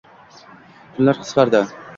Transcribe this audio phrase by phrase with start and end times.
[0.97, 1.65] Kunlar qisqardi